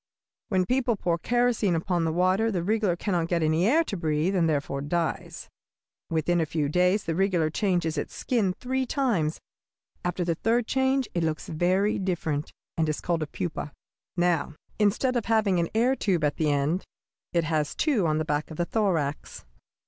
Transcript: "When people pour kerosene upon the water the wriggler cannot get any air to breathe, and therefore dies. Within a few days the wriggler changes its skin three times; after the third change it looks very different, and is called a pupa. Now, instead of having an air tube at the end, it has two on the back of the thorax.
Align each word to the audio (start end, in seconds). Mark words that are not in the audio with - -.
"When 0.49 0.65
people 0.65 0.95
pour 0.95 1.19
kerosene 1.19 1.75
upon 1.75 2.05
the 2.05 2.11
water 2.11 2.51
the 2.51 2.63
wriggler 2.63 2.95
cannot 2.97 3.27
get 3.27 3.43
any 3.43 3.67
air 3.67 3.83
to 3.83 3.95
breathe, 3.95 4.35
and 4.35 4.49
therefore 4.49 4.81
dies. 4.81 5.47
Within 6.09 6.41
a 6.41 6.45
few 6.47 6.69
days 6.69 7.03
the 7.03 7.13
wriggler 7.13 7.51
changes 7.51 7.99
its 7.99 8.15
skin 8.15 8.53
three 8.59 8.87
times; 8.87 9.39
after 10.03 10.25
the 10.25 10.33
third 10.33 10.65
change 10.65 11.07
it 11.13 11.23
looks 11.23 11.47
very 11.49 11.99
different, 11.99 12.51
and 12.79 12.89
is 12.89 12.99
called 12.99 13.21
a 13.21 13.27
pupa. 13.27 13.73
Now, 14.17 14.55
instead 14.79 15.15
of 15.15 15.25
having 15.25 15.59
an 15.59 15.69
air 15.75 15.95
tube 15.95 16.23
at 16.23 16.37
the 16.37 16.49
end, 16.49 16.83
it 17.31 17.43
has 17.43 17.75
two 17.75 18.07
on 18.07 18.17
the 18.17 18.25
back 18.25 18.49
of 18.49 18.57
the 18.57 18.65
thorax. 18.65 19.45